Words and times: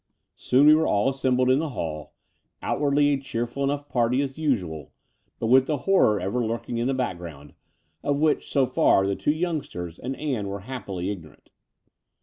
Soon 0.35 0.65
we 0.65 0.73
were 0.73 0.87
all 0.87 1.09
assembled 1.11 1.51
in 1.51 1.59
the 1.59 1.69
hall, 1.69 2.15
out 2.63 2.79
The 2.79 2.79
Dower 2.85 2.89
House 2.89 2.93
253 2.95 3.05
waxdly 3.05 3.05
a 3.19 3.23
cheerful 3.23 3.63
enough 3.63 3.87
party 3.87 4.21
as 4.23 4.37
usual, 4.39 4.93
but 5.37 5.45
with 5.45 5.67
the 5.67 5.77
horror 5.77 6.19
ever 6.19 6.43
lurking 6.43 6.79
in 6.79 6.87
the 6.87 6.95
background, 6.95 7.53
of 8.01 8.17
which 8.19 8.49
so 8.51 8.65
far 8.65 9.05
the 9.05 9.15
two 9.15 9.29
youngsters 9.29 9.99
and 9.99 10.15
Ann 10.15 10.47
were 10.47 10.61
happily 10.61 11.11
ignorant. 11.11 11.51